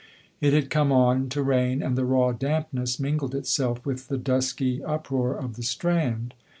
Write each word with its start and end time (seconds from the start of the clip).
It 0.39 0.51
had 0.53 0.71
come 0.71 0.91
on 0.91 1.29
to 1.29 1.43
rain, 1.43 1.83
and 1.83 1.95
the 1.95 2.05
raw 2.05 2.31
dampness 2.31 2.99
mingled 2.99 3.35
itself 3.35 3.85
with 3.85 4.07
the 4.07 4.17
dusky 4.17 4.83
uproar 4.83 5.35
of 5.35 5.57
the 5.57 5.61
Strand. 5.61 6.33